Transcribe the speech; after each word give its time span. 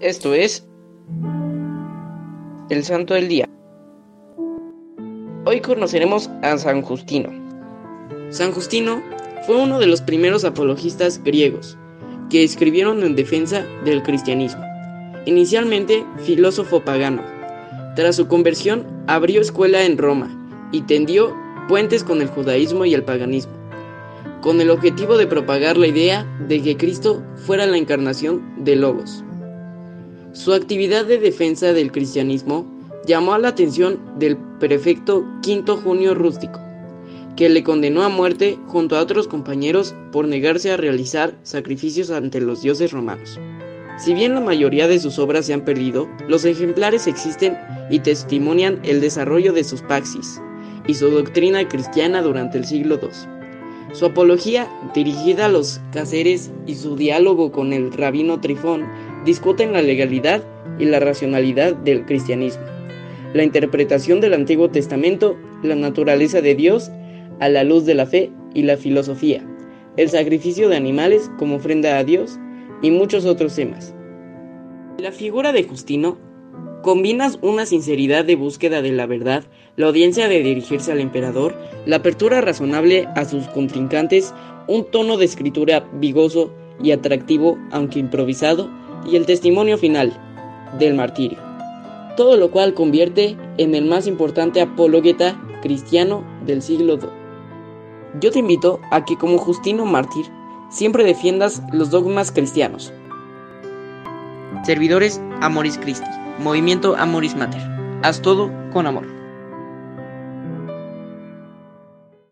Esto 0.00 0.32
es 0.32 0.66
el 2.70 2.84
Santo 2.84 3.12
del 3.12 3.28
Día. 3.28 3.46
Hoy 5.44 5.60
conoceremos 5.60 6.30
a 6.40 6.56
San 6.56 6.80
Justino. 6.80 7.28
San 8.30 8.52
Justino 8.52 9.02
fue 9.46 9.56
uno 9.56 9.78
de 9.78 9.86
los 9.86 10.00
primeros 10.00 10.46
apologistas 10.46 11.22
griegos 11.22 11.76
que 12.30 12.42
escribieron 12.42 13.02
en 13.02 13.14
defensa 13.14 13.66
del 13.84 14.02
cristianismo. 14.02 14.64
Inicialmente 15.26 16.02
filósofo 16.24 16.80
pagano. 16.82 17.22
Tras 17.94 18.16
su 18.16 18.26
conversión 18.26 18.86
abrió 19.06 19.42
escuela 19.42 19.84
en 19.84 19.98
Roma 19.98 20.30
y 20.72 20.80
tendió 20.80 21.36
puentes 21.68 22.04
con 22.04 22.22
el 22.22 22.28
judaísmo 22.28 22.86
y 22.86 22.94
el 22.94 23.04
paganismo, 23.04 23.52
con 24.40 24.62
el 24.62 24.70
objetivo 24.70 25.18
de 25.18 25.26
propagar 25.26 25.76
la 25.76 25.88
idea 25.88 26.24
de 26.48 26.62
que 26.62 26.78
Cristo 26.78 27.22
fuera 27.44 27.66
la 27.66 27.76
encarnación 27.76 28.64
de 28.64 28.76
Logos. 28.76 29.24
Su 30.32 30.52
actividad 30.52 31.06
de 31.06 31.18
defensa 31.18 31.72
del 31.72 31.90
cristianismo 31.90 32.64
llamó 33.04 33.36
la 33.36 33.48
atención 33.48 33.98
del 34.16 34.36
prefecto 34.60 35.24
Quinto 35.42 35.76
Junio 35.76 36.14
Rústico, 36.14 36.60
que 37.34 37.48
le 37.48 37.64
condenó 37.64 38.04
a 38.04 38.08
muerte 38.08 38.56
junto 38.68 38.96
a 38.96 39.00
otros 39.00 39.26
compañeros 39.26 39.92
por 40.12 40.28
negarse 40.28 40.70
a 40.70 40.76
realizar 40.76 41.36
sacrificios 41.42 42.12
ante 42.12 42.40
los 42.40 42.62
dioses 42.62 42.92
romanos. 42.92 43.40
Si 43.98 44.14
bien 44.14 44.34
la 44.34 44.40
mayoría 44.40 44.86
de 44.86 45.00
sus 45.00 45.18
obras 45.18 45.46
se 45.46 45.52
han 45.52 45.64
perdido, 45.64 46.08
los 46.28 46.44
ejemplares 46.44 47.08
existen 47.08 47.58
y 47.90 47.98
testimonian 47.98 48.78
el 48.84 49.00
desarrollo 49.00 49.52
de 49.52 49.64
sus 49.64 49.82
praxis 49.82 50.40
y 50.86 50.94
su 50.94 51.10
doctrina 51.10 51.66
cristiana 51.68 52.22
durante 52.22 52.56
el 52.56 52.64
siglo 52.64 53.00
II. 53.02 53.08
Su 53.92 54.06
apología, 54.06 54.70
dirigida 54.94 55.46
a 55.46 55.48
los 55.48 55.80
cáceres, 55.92 56.52
y 56.66 56.76
su 56.76 56.94
diálogo 56.94 57.50
con 57.50 57.72
el 57.72 57.92
rabino 57.92 58.40
Trifón 58.40 58.86
discuten 59.24 59.72
la 59.72 59.82
legalidad 59.82 60.42
y 60.78 60.84
la 60.86 61.00
racionalidad 61.00 61.74
del 61.74 62.04
cristianismo, 62.06 62.64
la 63.34 63.44
interpretación 63.44 64.20
del 64.20 64.34
Antiguo 64.34 64.70
Testamento, 64.70 65.36
la 65.62 65.74
naturaleza 65.74 66.40
de 66.40 66.54
Dios 66.54 66.90
a 67.38 67.48
la 67.48 67.64
luz 67.64 67.84
de 67.86 67.94
la 67.94 68.06
fe 68.06 68.30
y 68.54 68.62
la 68.62 68.76
filosofía, 68.76 69.44
el 69.96 70.08
sacrificio 70.08 70.68
de 70.68 70.76
animales 70.76 71.30
como 71.38 71.56
ofrenda 71.56 71.98
a 71.98 72.04
Dios 72.04 72.38
y 72.82 72.90
muchos 72.90 73.26
otros 73.26 73.54
temas. 73.54 73.94
La 74.98 75.12
figura 75.12 75.52
de 75.52 75.64
Justino 75.64 76.18
combina 76.82 77.30
una 77.42 77.66
sinceridad 77.66 78.24
de 78.24 78.36
búsqueda 78.36 78.82
de 78.82 78.92
la 78.92 79.06
verdad, 79.06 79.44
la 79.76 79.86
audiencia 79.86 80.28
de 80.28 80.42
dirigirse 80.42 80.92
al 80.92 81.00
emperador, 81.00 81.54
la 81.86 81.96
apertura 81.96 82.40
razonable 82.40 83.06
a 83.16 83.24
sus 83.24 83.46
contrincantes, 83.48 84.34
un 84.66 84.90
tono 84.90 85.16
de 85.16 85.24
escritura 85.26 85.88
vigoso 85.94 86.52
y 86.82 86.92
atractivo, 86.92 87.58
aunque 87.70 87.98
improvisado, 87.98 88.70
y 89.06 89.16
el 89.16 89.26
testimonio 89.26 89.78
final 89.78 90.12
del 90.78 90.94
martirio. 90.94 91.38
Todo 92.16 92.36
lo 92.36 92.50
cual 92.50 92.74
convierte 92.74 93.36
en 93.56 93.74
el 93.74 93.84
más 93.84 94.06
importante 94.06 94.60
apologeta 94.60 95.40
cristiano 95.62 96.24
del 96.44 96.62
siglo 96.62 96.94
II. 96.94 97.08
Yo 98.20 98.30
te 98.30 98.40
invito 98.40 98.80
a 98.90 99.04
que 99.04 99.16
como 99.16 99.38
Justino 99.38 99.84
mártir 99.84 100.26
siempre 100.70 101.04
defiendas 101.04 101.62
los 101.72 101.90
dogmas 101.90 102.32
cristianos. 102.32 102.92
Servidores 104.64 105.20
Amoris 105.40 105.78
Christi, 105.78 106.08
Movimiento 106.38 106.96
Amoris 106.96 107.36
Mater. 107.36 107.62
Haz 108.02 108.20
todo 108.20 108.50
con 108.72 108.86
amor. 108.86 109.19